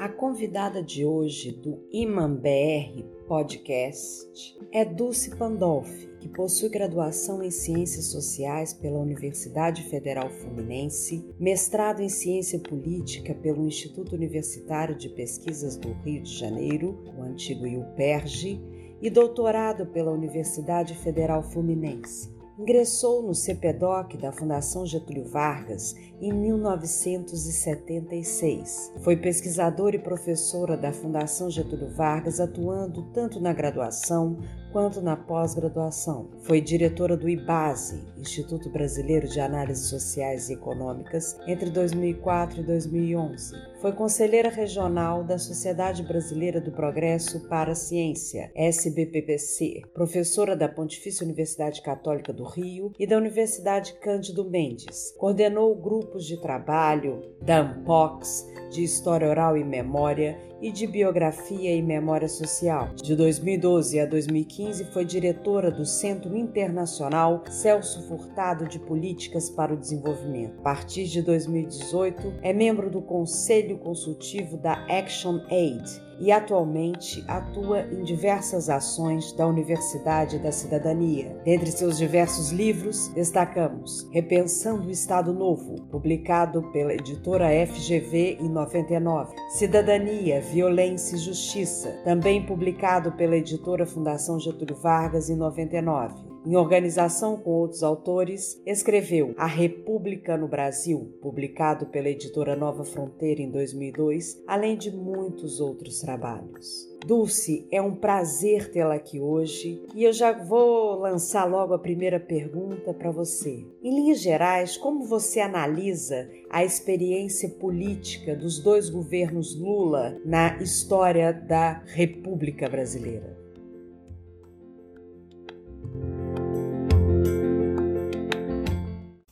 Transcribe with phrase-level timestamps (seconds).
[0.00, 7.50] A convidada de hoje do Iman BR Podcast é Dulce Pandolfi, que possui graduação em
[7.50, 15.76] Ciências Sociais pela Universidade Federal Fluminense, mestrado em Ciência Política pelo Instituto Universitário de Pesquisas
[15.76, 18.60] do Rio de Janeiro, o antigo IUPERJ,
[19.02, 22.37] e doutorado pela Universidade Federal Fluminense.
[22.58, 28.94] Ingressou no CPDOC da Fundação Getúlio Vargas em 1976.
[28.98, 34.40] Foi pesquisadora e professora da Fundação Getúlio Vargas, atuando tanto na graduação
[34.72, 36.28] quanto na pós-graduação.
[36.42, 43.54] Foi diretora do IBASE, Instituto Brasileiro de Análises Sociais e Econômicas, entre 2004 e 2011.
[43.80, 51.24] Foi conselheira regional da Sociedade Brasileira do Progresso para a Ciência, SBPPC, professora da Pontifícia
[51.24, 55.14] Universidade Católica do Rio e da Universidade Cândido Mendes.
[55.16, 61.82] Coordenou grupos de trabalho da AMPOX, de História Oral e Memória e de Biografia e
[61.82, 62.90] Memória Social.
[62.94, 69.76] De 2012 a 2015 foi diretora do Centro Internacional Celso Furtado de Políticas para o
[69.76, 70.58] Desenvolvimento.
[70.60, 77.80] A partir de 2018 é membro do Conselho Consultivo da Action Aid e atualmente atua
[77.92, 81.40] em diversas ações da Universidade da Cidadania.
[81.44, 89.34] Dentre seus diversos livros, destacamos Repensando o Estado Novo, publicado pela editora FGV em 99,
[89.50, 97.36] Cidadania, Violência e Justiça, também publicado pela editora Fundação Getúlio Vargas em 99 em organização
[97.36, 104.42] com outros autores, escreveu A República no Brasil, publicado pela editora Nova Fronteira em 2002,
[104.46, 106.88] além de muitos outros trabalhos.
[107.06, 112.18] Dulce, é um prazer tê-la aqui hoje e eu já vou lançar logo a primeira
[112.18, 113.62] pergunta para você.
[113.82, 121.30] Em linhas gerais, como você analisa a experiência política dos dois governos Lula na história
[121.30, 123.37] da República Brasileira?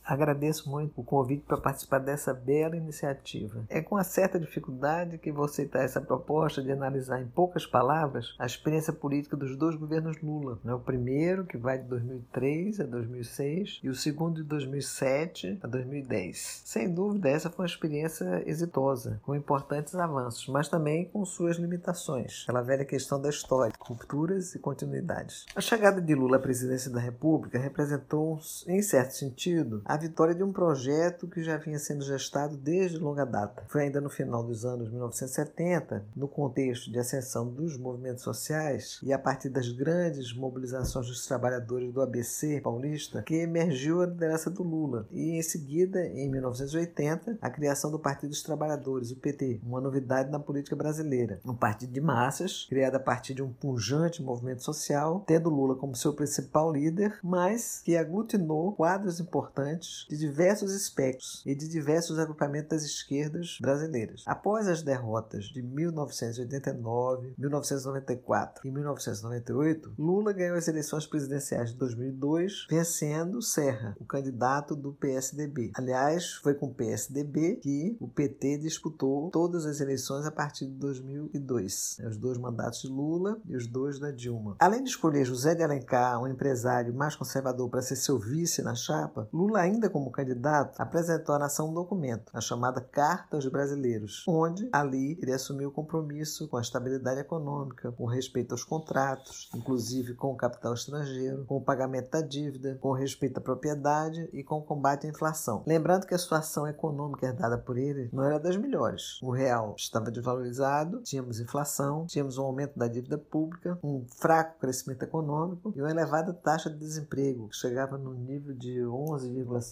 [0.07, 3.65] Agradeço muito o convite para participar dessa bela iniciativa.
[3.67, 8.33] É com uma certa dificuldade que vou aceitar essa proposta de analisar em poucas palavras
[8.39, 10.59] a experiência política dos dois governos Lula.
[10.63, 10.73] Né?
[10.73, 16.61] O primeiro, que vai de 2003 a 2006, e o segundo de 2007 a 2010.
[16.63, 22.43] Sem dúvida, essa foi uma experiência exitosa, com importantes avanços, mas também com suas limitações.
[22.43, 25.45] Aquela velha questão da história, rupturas e continuidades.
[25.53, 30.43] A chegada de Lula à presidência da República representou, em certo sentido, a vitória de
[30.43, 33.63] um projeto que já vinha sendo gestado desde longa data.
[33.67, 39.11] Foi ainda no final dos anos 1970, no contexto de ascensão dos movimentos sociais e
[39.11, 44.63] a partir das grandes mobilizações dos trabalhadores do ABC paulista, que emergiu a liderança do
[44.63, 45.07] Lula.
[45.11, 50.31] E em seguida, em 1980, a criação do Partido dos Trabalhadores, o PT, uma novidade
[50.31, 51.39] na política brasileira.
[51.45, 55.95] Um partido de massas, criado a partir de um pujante movimento social, tendo Lula como
[55.95, 62.69] seu principal líder, mas que aglutinou quadros importantes de diversos espectros e de diversos agrupamentos
[62.69, 64.23] das esquerdas brasileiras.
[64.25, 72.67] Após as derrotas de 1989, 1994 e 1998, Lula ganhou as eleições presidenciais de 2002,
[72.69, 75.71] vencendo Serra, o candidato do PSDB.
[75.75, 80.73] Aliás, foi com o PSDB que o PT disputou todas as eleições a partir de
[80.73, 84.55] 2002, os dois mandatos de Lula e os dois da Dilma.
[84.59, 88.73] Além de escolher José de Alencar, um empresário mais conservador, para ser seu vice na
[88.73, 93.45] chapa, Lula ainda ainda como candidato, apresentou à nação um documento, a chamada Carta aos
[93.47, 99.49] Brasileiros, onde ali ele assumiu o compromisso com a estabilidade econômica, com respeito aos contratos,
[99.55, 104.43] inclusive com o capital estrangeiro, com o pagamento da dívida, com respeito à propriedade e
[104.43, 105.63] com o combate à inflação.
[105.67, 109.21] Lembrando que a situação econômica herdada por ele não era das melhores.
[109.21, 115.03] O real estava desvalorizado, tínhamos inflação, tínhamos um aumento da dívida pública, um fraco crescimento
[115.03, 119.66] econômico e uma elevada taxa de desemprego, que chegava no nível de 11,5%.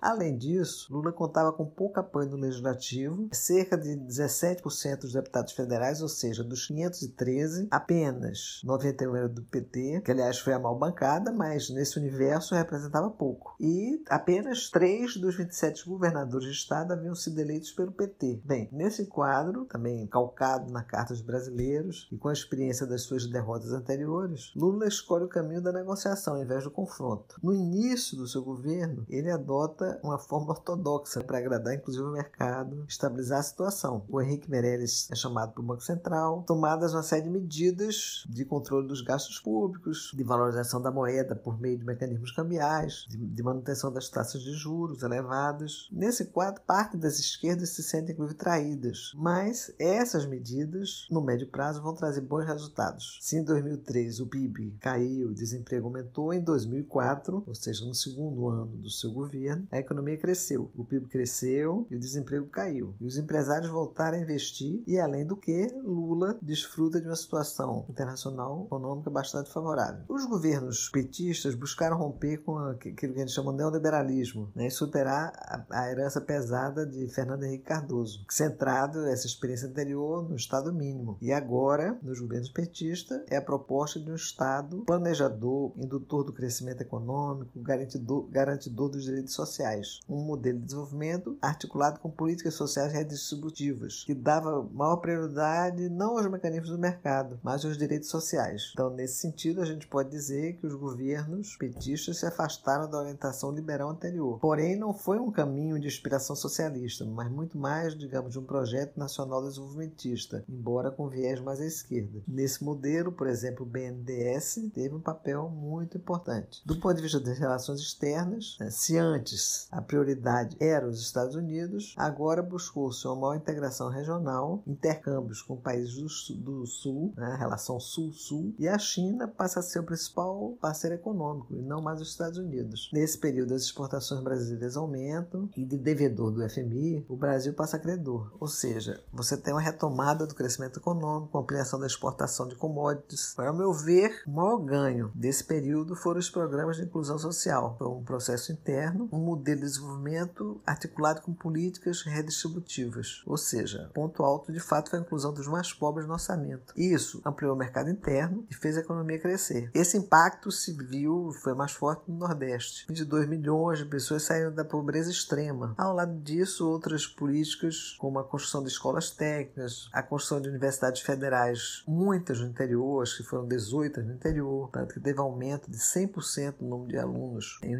[0.00, 6.00] Além disso, Lula contava com pouco apoio no legislativo, cerca de 17% dos deputados federais,
[6.02, 11.32] ou seja, dos 513, apenas 91 era do PT, que aliás foi a mal bancada,
[11.32, 13.54] mas nesse universo representava pouco.
[13.60, 18.40] E apenas 3 dos 27 governadores de estado haviam sido eleitos pelo PT.
[18.44, 23.26] Bem, nesse quadro, também calcado na Carta dos Brasileiros e com a experiência das suas
[23.26, 27.36] derrotas anteriores, Lula escolhe o caminho da negociação ao invés do confronto.
[27.42, 32.84] No início do seu governo, ele adota uma forma ortodoxa para agradar inclusive o mercado,
[32.88, 34.04] estabilizar a situação.
[34.08, 38.44] O Henrique Meirelles é chamado para o Banco Central, tomadas uma série de medidas de
[38.44, 43.42] controle dos gastos públicos, de valorização da moeda por meio de mecanismos cambiais, de, de
[43.42, 45.88] manutenção das taxas de juros elevadas.
[45.92, 51.82] Nesse quadro, parte das esquerdas se sentem inclusive traídas, mas essas medidas, no médio prazo,
[51.82, 53.18] vão trazer bons resultados.
[53.20, 58.48] Se em 2003 o PIB caiu, o desemprego aumentou, em 2004, ou seja, no segundo
[58.48, 62.94] ano do seu governo, a economia cresceu, o PIB cresceu e o desemprego caiu.
[63.00, 67.86] E os empresários voltaram a investir e, além do que, Lula desfruta de uma situação
[67.88, 70.04] internacional econômica bastante favorável.
[70.08, 74.70] Os governos petistas buscaram romper com aquilo que a gente chama de neoliberalismo né, e
[74.70, 80.72] superar a, a herança pesada de Fernando Henrique Cardoso, centrado essa experiência anterior no Estado
[80.72, 81.16] mínimo.
[81.20, 86.80] E agora, nos governos petistas, é a proposta de um Estado planejador, indutor do crescimento
[86.80, 90.00] econômico, garantidor, garantidor dos direitos sociais.
[90.08, 96.30] Um modelo de desenvolvimento articulado com políticas sociais redistributivas, que dava maior prioridade não aos
[96.30, 98.70] mecanismos do mercado, mas aos direitos sociais.
[98.72, 103.52] Então, nesse sentido, a gente pode dizer que os governos petistas se afastaram da orientação
[103.52, 104.38] liberal anterior.
[104.38, 108.96] Porém, não foi um caminho de inspiração socialista, mas muito mais, digamos, de um projeto
[108.96, 112.22] nacional desenvolvimentista, embora com viés mais à esquerda.
[112.26, 116.62] Nesse modelo, por exemplo, o BNDES teve um papel muito importante.
[116.64, 121.34] Do ponto de vista das relações externas, né, se antes a prioridade era os Estados
[121.34, 127.36] Unidos, agora buscou-se uma maior integração regional, intercâmbios com países do, sul, do sul né,
[127.38, 132.00] relação sul-sul, e a China passa a ser o principal parceiro econômico e não mais
[132.00, 132.90] os Estados Unidos.
[132.92, 137.80] Nesse período, as exportações brasileiras aumentam e de devedor do FMI, o Brasil passa a
[137.80, 138.32] credor.
[138.38, 143.34] Ou seja, você tem uma retomada do crescimento econômico, ampliação da exportação de commodities.
[143.34, 147.76] Para o meu ver, o maior ganho desse período foram os programas de inclusão social.
[147.78, 153.22] Foi um processo interno, um modelo de desenvolvimento articulado com políticas redistributivas.
[153.26, 156.72] Ou seja, ponto alto de fato foi a inclusão dos mais pobres no orçamento.
[156.76, 159.70] Isso ampliou o mercado interno e fez a economia crescer.
[159.74, 162.86] Esse impacto se viu, foi mais forte no Nordeste.
[162.88, 165.74] 22 milhões de pessoas saíram da pobreza extrema.
[165.76, 171.02] Ao lado disso, outras políticas, como a construção de escolas técnicas, a construção de universidades
[171.02, 175.78] federais, muitas no interior, acho que foram 18 no interior, tanto que teve aumento de
[175.78, 177.76] 100% no número de alunos em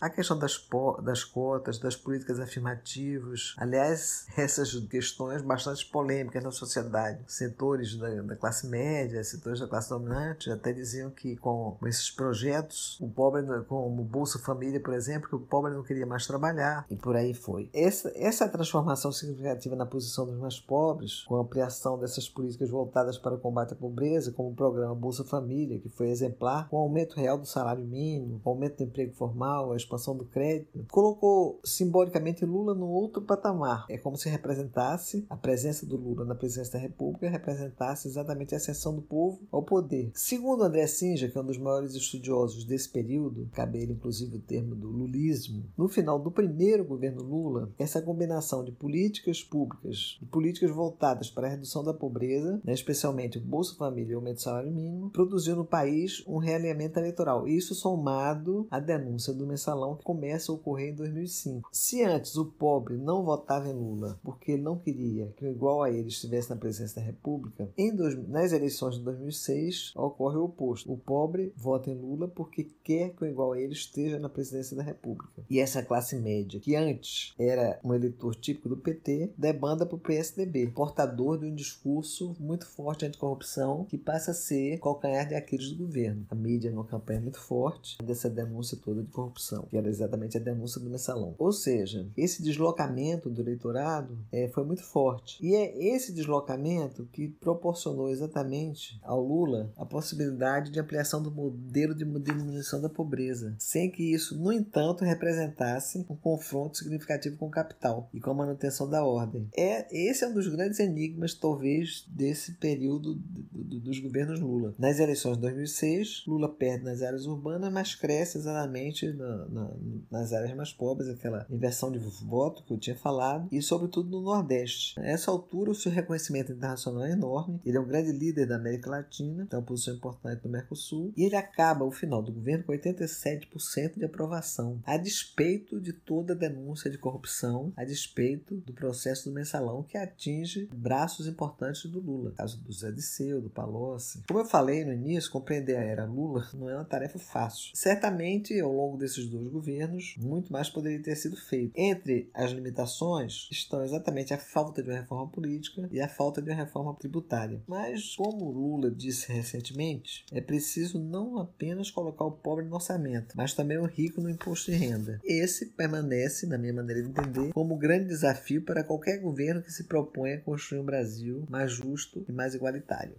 [0.00, 0.62] A questão das,
[1.02, 7.20] das cotas, das políticas afirmativas, aliás, essas questões bastante polêmicas na sociedade.
[7.26, 12.98] Setores da, da classe média, setores da classe dominante até diziam que com esses projetos,
[13.00, 16.86] o pobre, como o Bolsa Família, por exemplo, que o pobre não queria mais trabalhar
[16.90, 17.70] e por aí foi.
[17.72, 23.18] Essa, essa transformação significativa na posição dos mais pobres, com a ampliação dessas políticas voltadas
[23.18, 26.80] para o combate à pobreza, como o programa Bolsa Família, que foi exemplar, com o
[26.80, 31.60] aumento real do salário mínimo, o aumento do emprego formal, a expansão do crédito, colocou
[31.64, 33.86] simbolicamente Lula no outro patamar.
[33.88, 38.58] É como se representasse a presença do Lula na presidência da República, representasse exatamente a
[38.58, 40.10] ascensão do povo ao poder.
[40.14, 44.40] Segundo André Sinja, que é um dos maiores estudiosos desse período, cabe ele inclusive o
[44.40, 50.26] termo do lulismo, no final do primeiro governo Lula, essa combinação de políticas públicas e
[50.26, 54.36] políticas voltadas para a redução da pobreza, né, especialmente o Bolsa Família e o aumento
[54.36, 57.46] do salário mínimo, produziu no país um realinhamento eleitoral.
[57.46, 61.70] Isso somado à denúncia do mensalão que começa a ocorrer em 2005.
[61.72, 65.82] Se antes o pobre não votava em Lula porque ele não queria que o igual
[65.82, 70.44] a ele estivesse na presidência da República, em dois, nas eleições de 2006 ocorre o
[70.44, 70.92] oposto.
[70.92, 74.76] O pobre vota em Lula porque quer que o igual a ele esteja na presidência
[74.76, 75.44] da República.
[75.48, 80.00] E essa classe média, que antes era um eleitor típico do PT, debanda para o
[80.00, 85.70] PSDB, portador de um discurso muito forte anticorrupção que passa a ser calcanhar de Aquiles
[85.70, 86.26] do governo.
[86.30, 90.36] A mídia numa campanha muito forte dessa denúncia toda de corrupção corrupção, que era exatamente
[90.36, 91.34] a denúncia do mensalão.
[91.38, 95.44] Ou seja, esse deslocamento do eleitorado é, foi muito forte.
[95.44, 101.94] E é esse deslocamento que proporcionou exatamente ao Lula a possibilidade de ampliação do modelo
[101.94, 107.50] de diminuição da pobreza, sem que isso, no entanto, representasse um confronto significativo com o
[107.50, 109.48] capital e com a manutenção da ordem.
[109.56, 113.14] É, esse é um dos grandes enigmas, talvez, desse período
[113.52, 114.74] dos governos Lula.
[114.78, 119.70] Nas eleições de 2006, Lula perde nas áreas urbanas, mas cresce exatamente na, na,
[120.10, 124.22] nas áreas mais pobres, aquela inversão de voto que eu tinha falado, e sobretudo no
[124.22, 124.98] Nordeste.
[124.98, 128.56] A essa altura, o seu reconhecimento internacional é enorme, ele é um grande líder da
[128.56, 132.64] América Latina, tem uma posição importante no Mercosul, e ele acaba o final do governo
[132.64, 138.72] com 87% de aprovação, a despeito de toda a denúncia de corrupção, a despeito do
[138.72, 144.22] processo do mensalão que atinge braços importantes do Lula, caso do Zé Disseu, do Palocci.
[144.26, 147.70] Como eu falei no início, compreender a era Lula não é uma tarefa fácil.
[147.74, 151.72] Certamente, ao longo desses dois governos, muito mais poderia ter sido feito.
[151.76, 156.50] Entre as limitações estão exatamente a falta de uma reforma política e a falta de
[156.50, 157.62] uma reforma tributária.
[157.66, 163.54] Mas, como Lula disse recentemente, é preciso não apenas colocar o pobre no orçamento, mas
[163.54, 165.20] também o rico no imposto de renda.
[165.24, 169.84] Esse permanece, na minha maneira de entender, como grande desafio para qualquer governo que se
[169.84, 173.14] proponha a construir um Brasil mais justo e mais igualitário.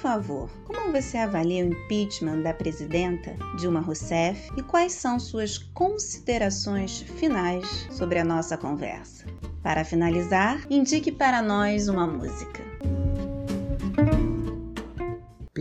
[0.00, 7.02] Favor, como você avalia o impeachment da presidenta Dilma Rousseff e quais são suas considerações
[7.02, 9.26] finais sobre a nossa conversa?
[9.62, 12.69] Para finalizar, indique para nós uma música.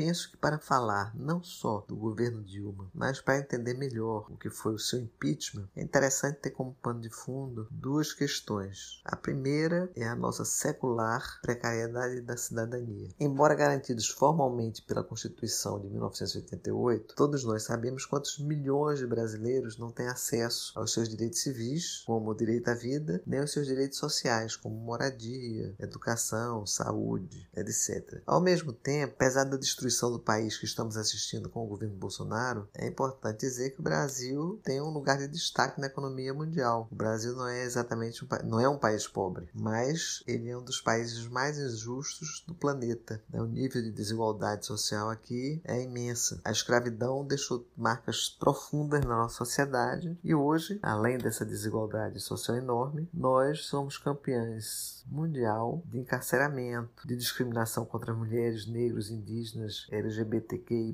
[0.09, 4.49] Penso que para falar não só do governo Dilma, mas para entender melhor o que
[4.49, 9.01] foi o seu impeachment, é interessante ter como pano de fundo duas questões.
[9.05, 13.09] A primeira é a nossa secular precariedade da cidadania.
[13.19, 19.91] Embora garantidos formalmente pela Constituição de 1988, todos nós sabemos quantos milhões de brasileiros não
[19.91, 23.99] têm acesso aos seus direitos civis, como o direito à vida, nem aos seus direitos
[23.99, 28.23] sociais, como moradia, educação, saúde, etc.
[28.25, 31.95] Ao mesmo tempo, apesar da destruição destruição do país que estamos assistindo com o governo
[31.95, 36.87] Bolsonaro, é importante dizer que o Brasil tem um lugar de destaque na economia mundial.
[36.89, 40.63] O Brasil não é exatamente um, não é um país pobre, mas ele é um
[40.63, 43.21] dos países mais injustos do planeta.
[43.33, 46.39] O nível de desigualdade social aqui é imensa.
[46.45, 53.09] A escravidão deixou marcas profundas na nossa sociedade e hoje, além dessa desigualdade social enorme,
[53.13, 60.93] nós somos campeões mundial de encarceramento, de discriminação contra mulheres, negros, indígenas, LGBTQI,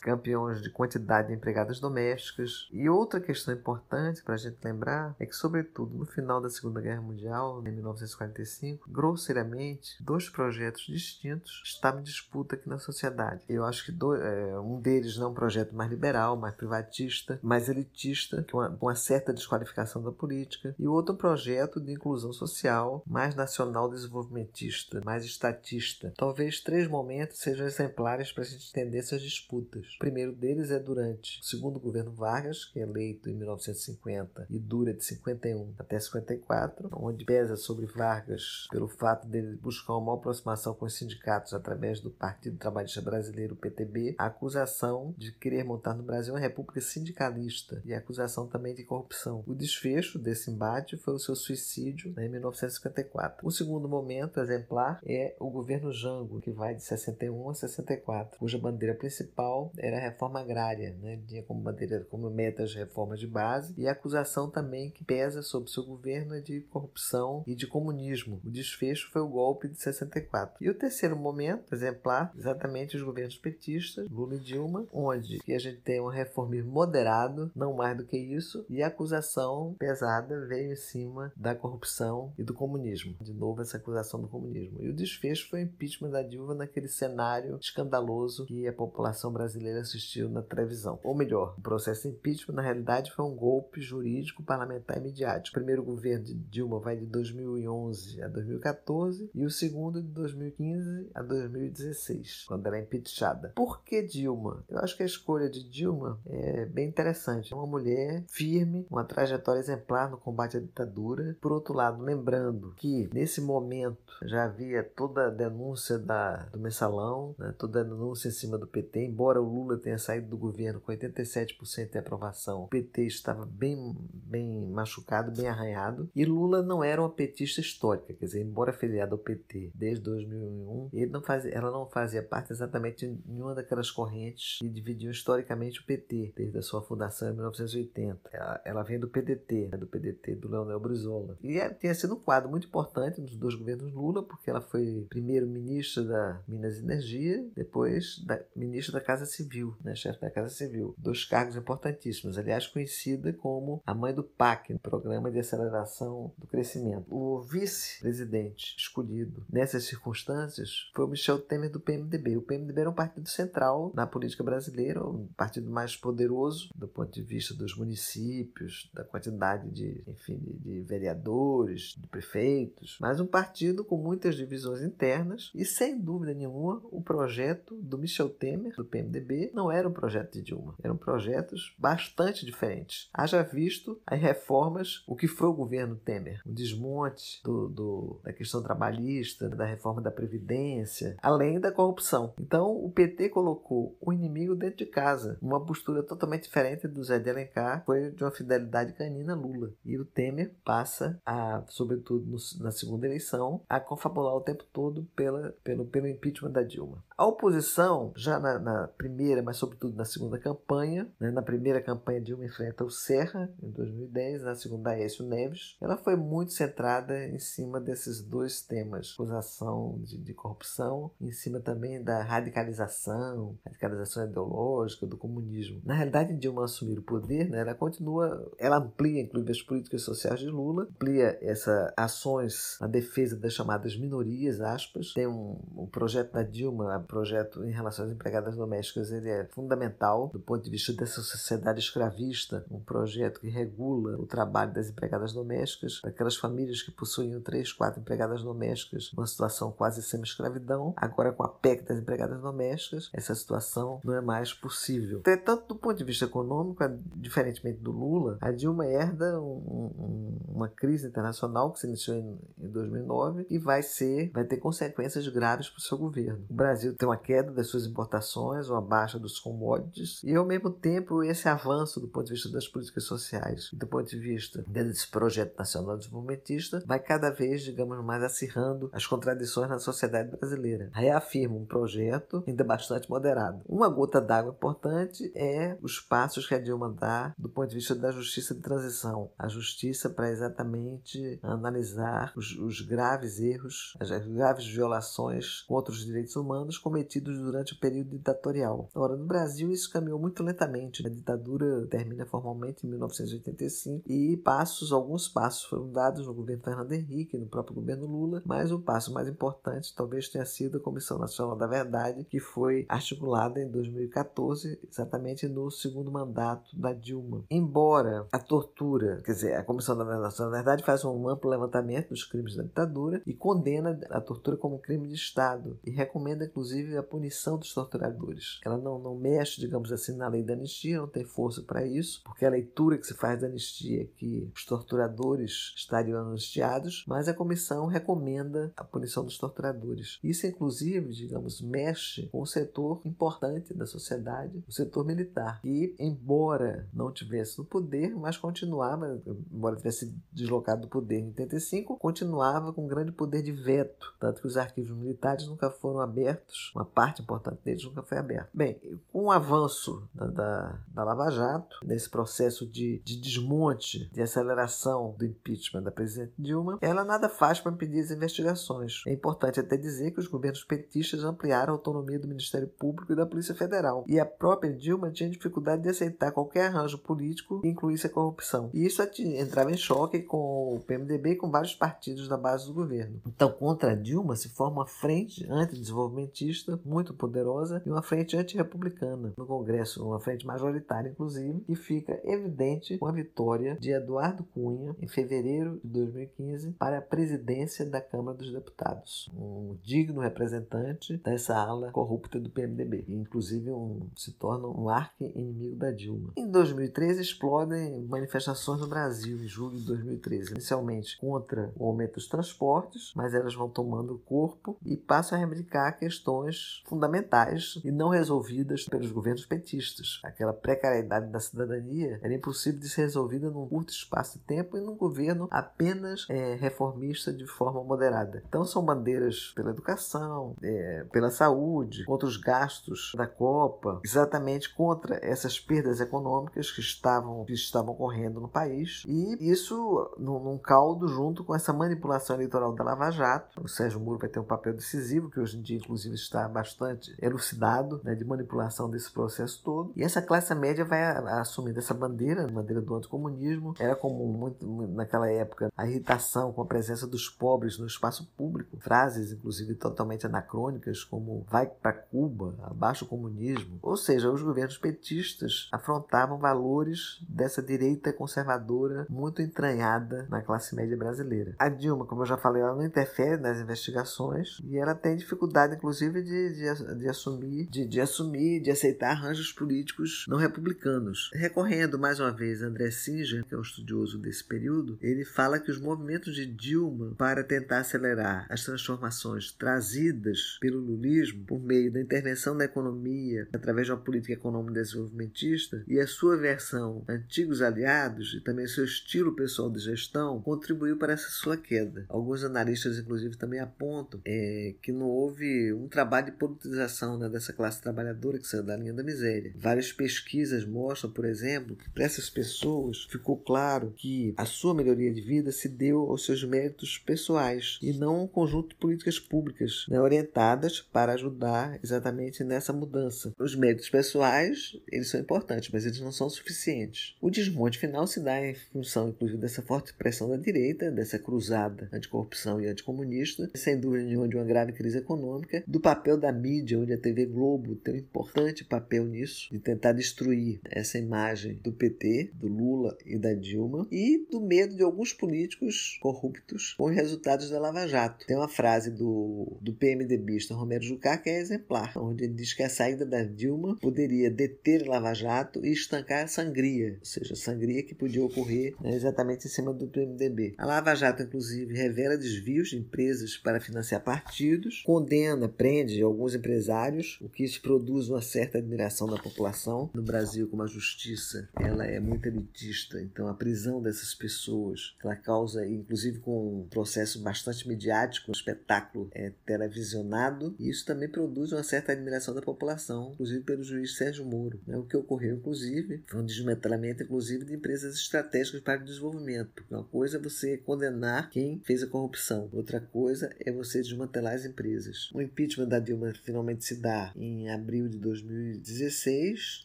[0.00, 2.68] campeões de quantidade de empregadas domésticas.
[2.72, 6.80] E outra questão importante para a gente lembrar é que, sobretudo no final da Segunda
[6.80, 13.42] Guerra Mundial, em 1945, grosseiramente, dois projetos distintos estavam em disputa aqui na sociedade.
[13.48, 17.38] Eu acho que dois, é, um deles não é um projeto mais liberal, mais privatista,
[17.42, 21.92] mais elitista, com uma, uma certa desqualificação da política, e o outro um projeto de
[21.92, 26.12] inclusão social, mais nacional desenvolvimentista, mais estatista.
[26.16, 29.86] Talvez três momentos sejam exemplares para a gente entender essas disputas.
[29.94, 34.58] O primeiro deles é durante o segundo governo Vargas, que é eleito em 1950 e
[34.58, 40.74] dura de 51 até 54, onde pesa sobre Vargas pelo fato dele buscar uma aproximação
[40.74, 46.02] com os sindicatos através do Partido Trabalhista Brasileiro, PTB, a acusação de querer montar no
[46.02, 49.42] Brasil uma república sindicalista e a acusação também de corrupção.
[49.46, 53.37] O desfecho desse embate foi o seu suicídio né, em 1954.
[53.42, 58.58] O segundo momento exemplar é o governo Jango, que vai de 61 a 64 cuja
[58.58, 61.20] bandeira principal era a reforma agrária, né?
[61.26, 65.42] tinha como bandeira, como meta as reformas de base, e a acusação também que pesa
[65.42, 68.40] sobre seu governo é de corrupção e de comunismo.
[68.44, 70.56] O desfecho foi o golpe de 64.
[70.60, 75.80] E o terceiro momento, exemplar, exatamente os governos petistas, Lula e Dilma, onde a gente
[75.80, 80.76] tem um reformismo moderado, não mais do que isso, e a acusação pesada veio em
[80.76, 83.14] cima da corrupção e do comunismo.
[83.28, 84.82] De novo, essa acusação do comunismo.
[84.82, 89.80] E o desfecho foi o impeachment da Dilma naquele cenário escandaloso que a população brasileira
[89.80, 90.98] assistiu na televisão.
[91.04, 95.56] Ou melhor, o processo de impeachment na realidade foi um golpe jurídico, parlamentar e midiático.
[95.56, 101.10] O primeiro governo de Dilma vai de 2011 a 2014 e o segundo de 2015
[101.14, 103.52] a 2016, quando ela é impeachada.
[103.54, 104.64] Por que Dilma?
[104.70, 107.52] Eu acho que a escolha de Dilma é bem interessante.
[107.52, 111.36] É uma mulher firme, uma trajetória exemplar no combate à ditadura.
[111.40, 117.34] Por outro lado, lembrando que nesse momento já havia toda a denúncia da, do mensalão,
[117.38, 120.80] né, toda a denúncia em cima do PT, embora o Lula tenha saído do governo
[120.80, 126.82] com 87% de aprovação, o PT estava bem, bem machucado, bem arranhado, e Lula não
[126.82, 131.52] era uma petista histórica, quer dizer, embora filiado ao PT desde 2001, ele não fazia,
[131.52, 136.58] ela não fazia parte exatamente de nenhuma daquelas correntes que dividiam historicamente o PT, desde
[136.58, 138.30] a sua fundação em 1980.
[138.32, 141.36] Ela, ela vem do PDT, né, do PDT do Leonel Brizola.
[141.42, 145.06] E é, tinha sido um quadro muito importante nos dois governos Lula, porque ela foi
[145.08, 150.30] primeiro ministra da Minas e Energia, depois da, ministra da Casa Civil, né, chefe da
[150.30, 150.94] Casa Civil.
[150.98, 157.06] Dois cargos importantíssimos, aliás, conhecida como a mãe do PAC, Programa de Aceleração do Crescimento.
[157.14, 162.36] O vice-presidente escolhido nessas circunstâncias foi o Michel Temer do PMDB.
[162.36, 167.12] O PMDB era um partido central na política brasileira, um partido mais poderoso do ponto
[167.12, 173.26] de vista dos municípios, da quantidade de, enfim, de, de vereadores, de prefeitos, mas um
[173.26, 178.84] partido com muitas divisões internas e sem dúvida nenhuma o projeto do Michel Temer do
[178.84, 183.08] PMDB não era um projeto de Dilma, eram projetos bastante diferentes.
[183.12, 188.32] Haja visto as reformas, o que foi o governo Temer, o desmonte do, do, da
[188.32, 192.32] questão trabalhista, da reforma da previdência, além da corrupção.
[192.40, 197.18] Então o PT colocou o inimigo dentro de casa, uma postura totalmente diferente do Zé
[197.18, 199.72] de Alencar, foi de uma fidelidade canina Lula.
[199.84, 205.04] E o Temer passa a, sobretudo no, na segunda eleição, a confabular o tempo todo
[205.16, 207.02] pela, pelo, pelo impeachment da Dilma.
[207.16, 212.20] A oposição, já na, na primeira, mas sobretudo na segunda campanha, né, na primeira campanha
[212.20, 217.38] Dilma enfrenta o Serra, em 2010, na segunda Aécio Neves, ela foi muito centrada em
[217.38, 225.06] cima desses dois temas, acusação de, de corrupção, em cima também da radicalização, radicalização ideológica,
[225.06, 225.80] do comunismo.
[225.84, 230.40] Na realidade, Dilma assumir o poder, né, ela continua, ela amplia inclusive as políticas sociais
[230.40, 236.32] de Lula, amplia essas ações na defesa das chamadas minorias, aspas, tem um, um projeto
[236.32, 240.92] da Dilma, projeto em relação às empregadas domésticas, ele é fundamental do ponto de vista
[240.92, 246.90] dessa sociedade escravista, um projeto que regula o trabalho das empregadas domésticas, aquelas famílias que
[246.90, 252.40] possuíam três, quatro empregadas domésticas, uma situação quase semi-escravidão, agora com a PEC das empregadas
[252.40, 255.18] domésticas, essa situação não é mais possível.
[255.18, 256.82] Entretanto, do ponto de vista econômico,
[257.16, 262.38] diferentemente do Lula, a Dilma herda um, um, uma crise internacional que se iniciou em,
[262.60, 266.44] em 2009 e vai ser, vai ter consequências graves para o seu governo.
[266.48, 270.70] O Brasil tem uma queda das suas importações, uma baixa dos commodities e, ao mesmo
[270.70, 274.64] tempo, esse avanço do ponto de vista das políticas sociais e do ponto de vista
[274.66, 280.90] desse projeto nacional desenvolvimentista vai cada vez, digamos, mais acirrando as contradições na sociedade brasileira.
[280.92, 283.62] Reafirma um projeto ainda bastante moderado.
[283.66, 287.94] Uma gota d'água importante é os passos que a Dilma dá do ponto de vista
[287.94, 289.30] da justiça de transição.
[289.38, 296.36] A justiça para exatamente analisar os, os graves erros, as graves violações contra os direitos
[296.36, 298.88] humanos cometidos durante o período ditatorial.
[298.94, 301.06] Ora, no Brasil isso caminhou muito lentamente.
[301.06, 306.92] A ditadura termina formalmente em 1985 e passos, alguns passos foram dados no governo Fernando
[306.92, 311.18] Henrique, no próprio governo Lula, mas o passo mais importante talvez tenha sido a Comissão
[311.18, 317.44] Nacional da Verdade, que foi articulada em 2014, exatamente no segundo mandato da Dilma.
[317.50, 322.24] Embora a tortura, quer dizer, a Comissão Nacional da Verdade faz um amplo levantamento dos
[322.24, 327.02] crimes da ditadura e condena a tortura como crime de Estado e recomenda inclusive a
[327.02, 328.60] punição dos torturadores.
[328.64, 332.22] Ela não, não mexe, digamos assim, na lei da anistia, não tem força para isso,
[332.24, 337.28] porque a leitura que se faz da anistia é que os torturadores estariam anistiados, mas
[337.28, 340.18] a comissão recomenda a punição dos torturadores.
[340.22, 346.88] Isso, inclusive, digamos, mexe com um setor importante da sociedade, o setor militar, que, embora
[346.92, 349.20] não tivesse no poder, mas continuava,
[349.52, 354.46] embora tivesse deslocado do poder em 85, continuava com grande poder de veto, tanto que
[354.46, 358.50] os arquivos militares nunca foram abertos, uma parte importante deles nunca foi aberta.
[358.52, 358.80] Bem,
[359.12, 365.14] com o avanço da, da, da Lava Jato, nesse processo de, de desmonte, de aceleração
[365.16, 369.02] do impeachment da presidente Dilma, ela nada faz para impedir as investigações.
[369.06, 373.16] É importante até dizer que os governos petistas ampliaram a autonomia do Ministério Público e
[373.16, 377.68] da Polícia Federal, e a própria Dilma tinha dificuldade de aceitar qualquer arranjo político que
[377.68, 378.70] incluísse a corrupção.
[378.74, 382.74] E isso entrava em choque com o PMDB e com vários partidos da base do
[382.74, 383.20] governo.
[383.26, 389.46] Então, contra Dilma se forma uma frente antidesenvolvimentista muito poderosa e uma frente antirrepublicana no
[389.46, 395.08] Congresso, uma frente majoritária, inclusive, e fica evidente com a vitória de Eduardo Cunha em
[395.08, 399.28] fevereiro de 2015 para a presidência da Câmara dos Deputados.
[399.34, 405.76] Um digno representante dessa ala corrupta do PMDB, e inclusive um, se torna um arqui-inimigo
[405.76, 406.32] da Dilma.
[406.36, 412.28] Em 2013 explodem manifestações no Brasil, em julho de 2013, inicialmente contra o aumento dos
[412.28, 418.84] transportes, mas elas vão tomando corpo e passam a reivindicar questões fundamentais e não resolvidas
[418.84, 420.20] pelos governos petistas.
[420.22, 424.80] Aquela precariedade da cidadania era impossível de ser resolvida num curto espaço de tempo e
[424.80, 428.42] num governo apenas é, reformista de forma moderada.
[428.48, 435.18] Então são bandeiras pela educação, é, pela saúde, contra os gastos da Copa, exatamente contra
[435.22, 441.08] essas perdas econômicas que estavam, que estavam ocorrendo no país e isso num, num caldo
[441.08, 443.62] junto com essa manipulação eleitoral da Lava Jato.
[443.62, 447.14] O Sérgio Moro vai ter um papel decisivo, que hoje em dia, inclusive, está bastante
[447.20, 449.92] elucidado né, de manipulação desse processo todo.
[449.96, 451.02] E essa classe média vai
[451.40, 453.74] assumindo essa bandeira, a bandeira do anticomunismo.
[453.78, 458.76] Era comum, muito, naquela época, a irritação com a presença dos pobres no espaço público.
[458.78, 463.78] Frases, inclusive, totalmente anacrônicas, como vai para Cuba, abaixo o comunismo.
[463.82, 470.96] Ou seja, os governos petistas afrontavam valores dessa direita conservadora muito entranhada na classe média
[470.96, 471.54] brasileira.
[471.58, 475.74] A Dilma, como eu já falei, ela não interfere nas investigações e ela tem dificuldade,
[475.74, 481.30] inclusive, de, de, de assumir, de, de, assumir, de aceitar arranjos políticos não republicanos.
[481.34, 485.58] Recorrendo mais uma vez a André Singer, que é um estudioso desse período, ele fala
[485.58, 491.92] que os movimentos de Dilma para tentar acelerar as transformações trazidas pelo lulismo por meio
[491.92, 497.62] da intervenção na economia através de uma política econômica desenvolvimentista e a sua versão antigos
[497.62, 502.06] aliados e também seu estilo pessoal de gestão contribuiu para essa sua queda.
[502.08, 507.52] Alguns analistas, inclusive, também apontam é, que não houve um trabalho de politização né, dessa
[507.52, 509.52] classe trabalhadora que saiu da linha da miséria.
[509.54, 515.12] Várias pesquisas mostram, por exemplo, que para essas pessoas ficou claro que a sua melhoria
[515.12, 519.84] de vida se deu aos seus méritos pessoais e não um conjunto de políticas públicas
[519.88, 523.34] né, orientadas para ajudar exatamente nessa mudança.
[523.38, 527.14] Os méritos pessoais, eles são importantes, mas eles não são suficientes.
[527.20, 531.57] O desmonte final se dá em função, inclusive, dessa forte pressão da direita, dessa cruzada
[531.92, 536.78] anticorrupção e anticomunista, sem dúvida nenhuma de uma grave crise econômica, do papel da mídia,
[536.78, 541.72] onde a TV Globo tem um importante papel nisso, de tentar destruir essa imagem do
[541.72, 546.94] PT, do Lula e da Dilma, e do medo de alguns políticos corruptos com os
[546.94, 548.26] resultados da Lava Jato.
[548.26, 552.62] Tem uma frase do, do PMDBista Romero Jucá que é exemplar, onde ele diz que
[552.62, 557.36] a saída da Dilma poderia deter Lava Jato e estancar a sangria, ou seja, a
[557.36, 560.54] sangria que podia ocorrer né, exatamente em cima do PMDB.
[560.58, 567.18] A Lava Jato, inclusive, revela desvios de empresas para financiar partidos, condena, prende alguns empresários,
[567.20, 569.90] o que isso produz uma certa admiração da população.
[569.94, 575.16] No Brasil, como a justiça ela é muito elitista, então a prisão dessas pessoas, ela
[575.16, 581.52] causa, inclusive com um processo bastante midiático, um espetáculo é, televisionado, e isso também produz
[581.52, 584.60] uma certa admiração da população, inclusive pelo juiz Sérgio Moro.
[584.66, 584.76] Né?
[584.76, 589.64] O que ocorreu, inclusive, foi um desmantelamento, inclusive, de empresas estratégicas para o desenvolvimento.
[589.70, 594.44] Uma coisa é você condenar quem fez a corrupção, outra coisa é você desmantelar as
[594.44, 595.10] empresas.
[595.12, 599.64] O impeachment da Dilma finalmente se dá em abril de 2016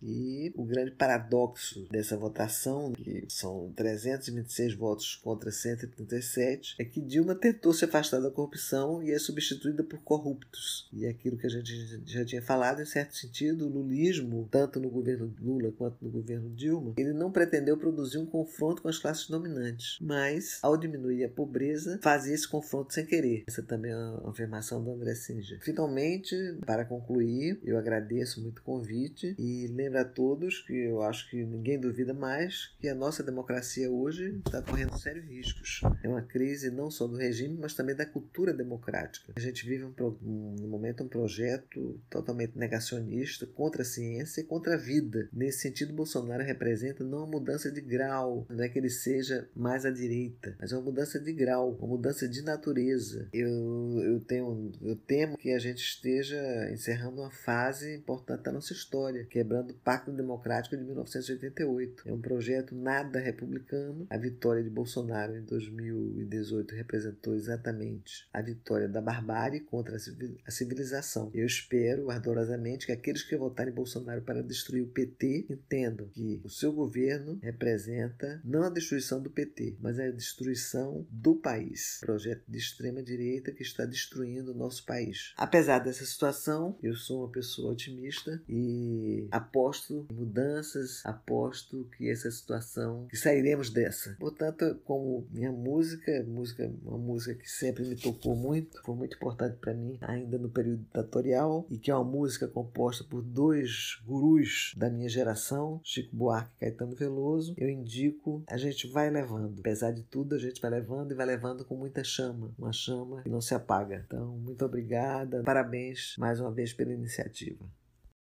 [0.02, 7.36] e o grande paradoxo dessa votação, que são 326 votos contra 137, é que Dilma
[7.36, 10.88] tentou se afastar da corrupção e é substituída por corruptos.
[10.92, 14.80] E é aquilo que a gente já tinha falado, em certo sentido, o lulismo, tanto
[14.80, 18.98] no governo Lula quanto no governo Dilma, ele não pretendeu produzir um confronto com as
[18.98, 21.53] classes dominantes, mas ao diminuir a pobreza,
[22.02, 23.44] fazia esse confronto sem querer.
[23.48, 25.60] Essa também é uma afirmação do André Singer.
[25.62, 26.36] Finalmente,
[26.66, 31.44] para concluir, eu agradeço muito o convite e lembro a todos que eu acho que
[31.44, 35.82] ninguém duvida mais que a nossa democracia hoje está correndo sérios riscos.
[36.04, 39.34] É uma crise não só do regime, mas também da cultura democrática.
[39.36, 44.76] A gente vive um, no momento um projeto totalmente negacionista contra a ciência e contra
[44.76, 45.30] a vida.
[45.32, 49.86] Nesse sentido, Bolsonaro representa não uma mudança de grau, não é que ele seja mais
[49.86, 53.30] à direita, mas é uma mudança de grau, uma mudança de natureza.
[53.34, 56.38] Eu, eu, tenho, eu temo que a gente esteja
[56.72, 62.04] encerrando uma fase importante da nossa história, quebrando o Pacto Democrático de 1988.
[62.08, 64.08] É um projeto nada republicano.
[64.10, 71.32] A vitória de Bolsonaro em 2018 representou exatamente a vitória da barbárie contra a civilização.
[71.34, 76.50] Eu espero ardorosamente que aqueles que votarem Bolsonaro para destruir o PT entendam que o
[76.50, 82.00] seu governo representa não a destruição do PT, mas a destruição do país.
[82.02, 85.34] Projeto de extrema direita que está destruindo o nosso país.
[85.38, 92.30] Apesar dessa situação, eu sou uma pessoa otimista e aposto em mudanças, aposto que essa
[92.30, 94.16] situação, que sairemos dessa.
[94.20, 99.58] Portanto, como minha música, música uma música que sempre me tocou muito, foi muito importante
[99.58, 104.74] para mim ainda no período ditatorial e que é uma música composta por dois gurus
[104.76, 109.60] da minha geração, Chico Buarque e Caetano Veloso, eu indico A Gente Vai Levando.
[109.60, 113.22] Apesar de tudo, a gente vai levando e vai levando com muita chama, uma chama
[113.22, 114.04] que não se apaga.
[114.06, 117.66] Então, muito obrigada, parabéns Parabéns mais uma vez pela iniciativa.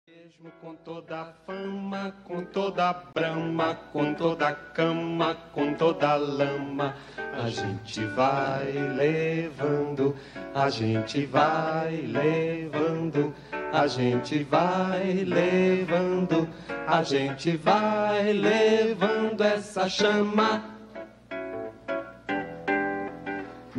[0.08, 6.10] Mesmo com toda a fama, com toda a brama, com toda a cama, com toda
[6.10, 10.16] a lama, a gente vai levando,
[10.54, 13.34] a gente vai levando,
[13.72, 16.48] a gente vai levando,
[16.88, 20.79] a gente vai levando essa chama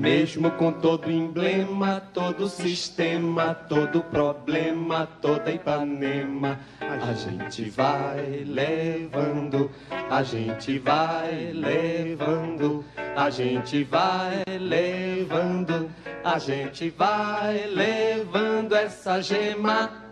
[0.00, 9.70] Mesmo com todo emblema, todo sistema, todo problema, toda Ipanema, a gente vai levando,
[10.08, 12.82] a gente vai levando,
[13.14, 15.90] a gente vai levando,
[16.24, 20.09] a gente vai levando essa gema.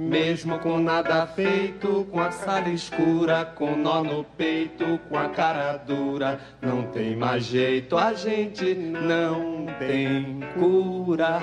[0.00, 5.76] Mesmo com nada feito, com a sala escura, com nó no peito, com a cara
[5.76, 11.42] dura, não tem mais jeito, a gente não tem cura.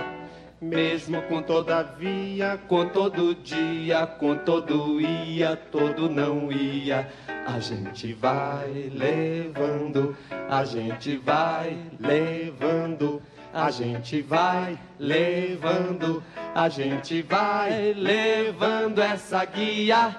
[0.60, 7.08] Mesmo com todavia, com todo dia, com todo ia, todo não ia,
[7.46, 10.18] a gente vai levando,
[10.50, 13.22] a gente vai levando
[13.58, 20.16] a gente vai levando, a gente vai levando essa guia.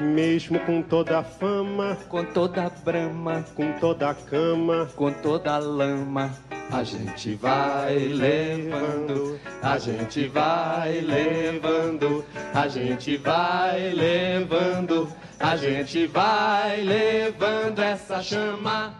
[0.00, 5.54] Mesmo com toda a fama, com toda a brama, com toda a cama, com toda
[5.54, 6.36] a lama,
[6.72, 15.08] a gente vai levando, a gente vai levando, a gente vai levando,
[15.38, 18.99] a gente vai levando essa chama.